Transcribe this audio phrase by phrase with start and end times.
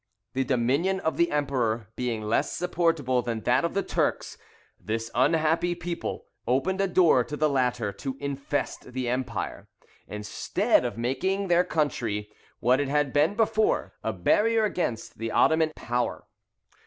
[0.33, 4.35] The dominion of the emperor being less supportable than that of the Turks,
[4.79, 9.67] this unhappy people opened a door to the latter to infest the empire,
[10.07, 15.71] instead of making their country, what it had been before, a barrier against the Ottoman
[15.75, 16.25] power.